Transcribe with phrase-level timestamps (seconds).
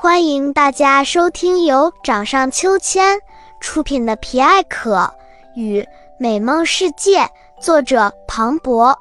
[0.00, 3.18] 欢迎大家收听由掌上秋千
[3.58, 5.12] 出品的《皮艾可
[5.56, 5.84] 与
[6.20, 7.22] 美梦世界》，
[7.60, 8.96] 作者庞博。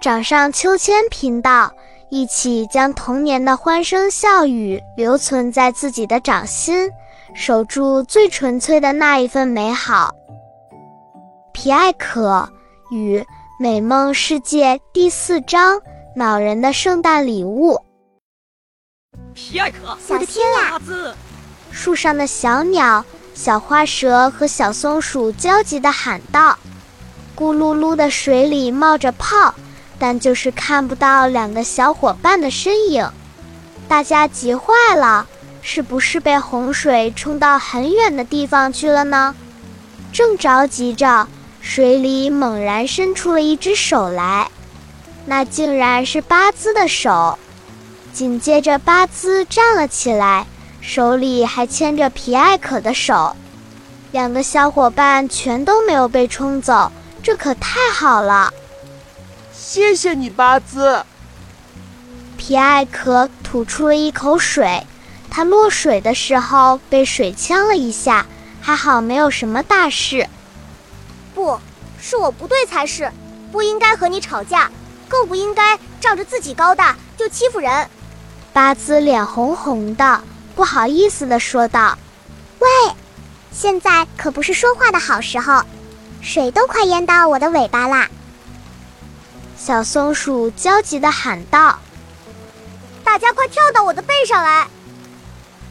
[0.00, 1.72] 掌上秋千频道，
[2.08, 6.90] 一起将童年的欢声笑语留存在自己的掌心，
[7.32, 10.12] 守住最纯粹的那一份美好。
[11.52, 12.48] 《皮艾可
[12.90, 13.24] 与
[13.60, 15.80] 美梦世界》第四章：
[16.16, 17.80] 恼人的圣诞礼物。
[19.36, 19.76] 皮艾克，
[20.08, 20.80] 我的天呀！
[21.70, 23.04] 树上的小鸟、
[23.34, 26.58] 小花蛇和小松鼠焦急地喊道
[27.36, 29.54] ：“咕噜噜的水里冒着泡，
[29.98, 33.10] 但就是看不到两个小伙伴的身影。
[33.86, 35.26] 大家急坏了，
[35.60, 39.34] 是不是被洪水冲到很远的地方去了呢？”
[40.14, 41.28] 正着急着，
[41.60, 44.50] 水里猛然伸出了一只手来，
[45.26, 47.38] 那竟然是巴兹的手。
[48.16, 50.46] 紧接着，巴兹站了起来，
[50.80, 53.36] 手里还牵着皮艾可的手。
[54.10, 56.90] 两个小伙伴全都没有被冲走，
[57.22, 58.50] 这可太好了！
[59.52, 61.04] 谢谢你，巴兹。
[62.38, 64.86] 皮艾可吐出了一口水，
[65.30, 68.24] 他落水的时候被水呛了一下，
[68.62, 70.26] 还好没有什么大事。
[71.34, 71.60] 不
[72.00, 73.12] 是我不对才是，
[73.52, 74.70] 不应该和你吵架，
[75.06, 77.86] 更不应该仗着自己高大就欺负人。
[78.56, 80.22] 巴兹脸红红的，
[80.54, 81.98] 不好意思地说道
[82.58, 82.68] ：“喂，
[83.52, 85.62] 现在可不是说话的好时候，
[86.22, 88.08] 水都快淹到我的尾巴啦！”
[89.60, 91.78] 小松鼠焦急地喊道
[93.04, 94.66] ：“大家快跳到我的背上来！”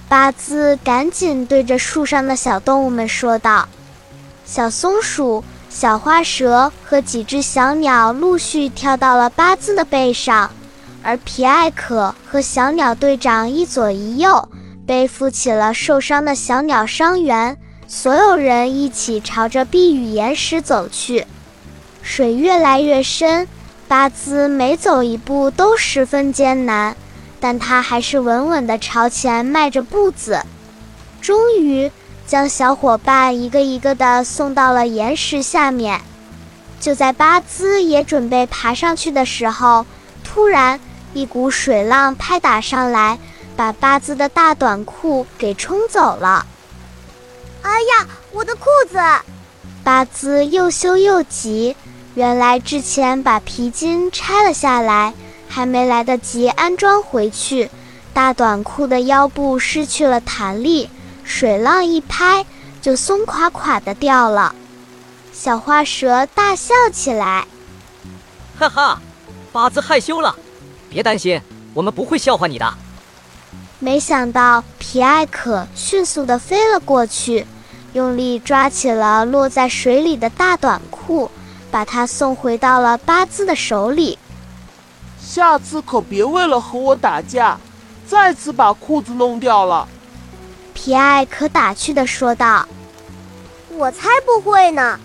[0.07, 3.67] 巴兹赶紧对着树上的小动物们说道
[4.45, 10.51] ：“小松鼠、小花蛇和几只小鸟陆续跳到了巴兹的背上。”
[11.05, 14.49] 而皮艾可和小鸟队长一左一右，
[14.87, 17.55] 背负起了受伤的小鸟伤员。
[17.87, 21.27] 所有人一起朝着避雨岩石走去。
[22.01, 23.47] 水越来越深，
[23.87, 26.95] 巴兹每走一步都十分艰难，
[27.39, 30.41] 但他还是稳稳地朝前迈着步子。
[31.21, 31.91] 终于，
[32.25, 36.01] 将小伙伴一个一个地送到了岩石下面。
[36.79, 39.85] 就在巴兹也准备爬上去的时候，
[40.23, 40.79] 突然。
[41.15, 43.17] 一股水浪拍打上来，
[43.55, 46.45] 把巴兹的大短裤给冲走了。
[47.61, 48.99] 哎呀，我的裤子！
[49.81, 51.73] 巴兹又羞又急。
[52.15, 55.13] 原来之前把皮筋拆了下来，
[55.47, 57.71] 还没来得及安装回去，
[58.13, 60.89] 大短裤的腰部失去了弹力，
[61.23, 62.45] 水浪一拍
[62.81, 64.53] 就松垮垮的掉了。
[65.31, 67.47] 小花蛇大笑起来
[68.59, 69.01] ：“哈哈，
[69.53, 70.35] 巴兹害羞了。”
[70.95, 71.41] 别担心，
[71.73, 72.73] 我们不会笑话你的。
[73.79, 77.45] 没想到皮埃可迅速地飞了过去，
[77.91, 81.29] 用力抓起了落在水里的大短裤，
[81.69, 84.17] 把它送回到了巴兹的手里。
[85.21, 87.59] 下次可别为了和我打架，
[88.07, 89.85] 再次把裤子弄掉了。
[90.73, 92.65] 皮埃可打趣地说道
[93.67, 94.97] ：“我才不会呢。”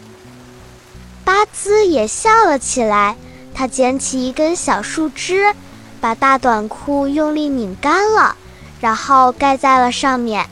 [1.27, 3.17] 巴兹也笑了起来，
[3.53, 5.53] 他捡起一根小树枝。
[6.01, 8.37] 把大短裤用力拧干了，
[8.81, 10.49] 然后盖在了上面。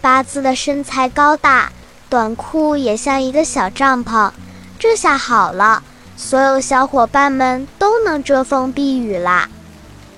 [0.00, 1.72] 八字的身材高大，
[2.08, 4.30] 短裤也像一个小帐篷。
[4.78, 5.82] 这下好了，
[6.16, 9.48] 所有小伙伴们都能遮风避雨啦。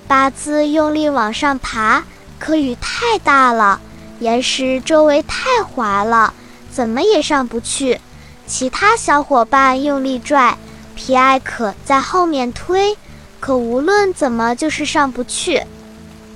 [0.07, 2.03] 八字用力往上爬，
[2.37, 3.81] 可雨太大了，
[4.19, 6.33] 岩石周围太滑了，
[6.71, 7.99] 怎么也上不去。
[8.45, 10.57] 其他小伙伴用力拽，
[10.93, 12.97] 皮艾可在后面推。
[13.41, 15.65] 可无论怎么，就是上不去。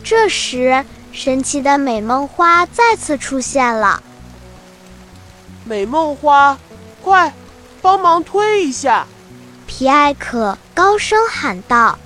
[0.04, 4.04] 这时，神奇的美梦花再次出现了。
[5.64, 6.58] 美梦花，
[7.02, 7.34] 快
[7.82, 9.08] 帮忙推一下！
[9.68, 11.98] 皮艾可高声喊道。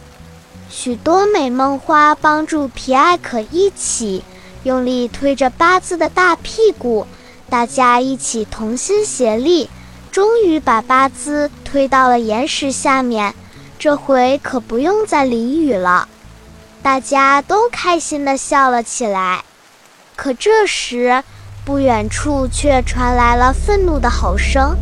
[0.69, 4.23] 许多美梦花帮助皮艾可一起
[4.63, 7.07] 用力推着八字的大屁股，
[7.49, 9.69] 大家一起同心协力，
[10.11, 13.33] 终于把八字推到了岩石下面。
[13.79, 16.09] 这回可不用再淋雨了，
[16.83, 19.45] 大家都开心地笑了起来。
[20.17, 21.23] 可这时，
[21.63, 24.75] 不远处却传来了愤怒的吼声：“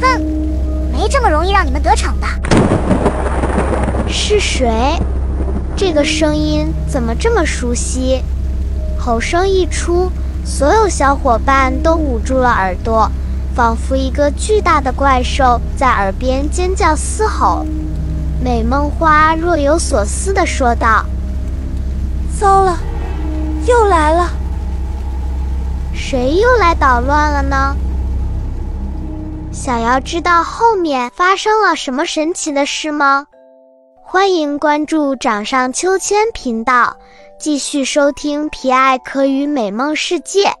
[0.00, 0.22] 哼，
[0.92, 2.28] 没这么容易让你们得逞的！”
[4.06, 4.96] 是谁？
[5.76, 8.22] 这个声音怎么这么熟悉？
[8.96, 10.12] 吼声一出，
[10.44, 13.10] 所有小伙伴都捂住了耳朵。
[13.60, 17.62] 仿佛一个巨大的怪兽在耳边尖叫嘶吼，
[18.42, 21.04] 美梦花若有所思地说道
[22.40, 22.78] ：“糟了，
[23.66, 24.30] 又来了！
[25.92, 27.76] 谁又来捣乱了呢？
[29.52, 33.26] 想要知道后面发生了什么神奇的事吗？
[34.02, 36.96] 欢迎关注掌上秋千频道，
[37.38, 40.54] 继续收听皮艾可与美梦世界。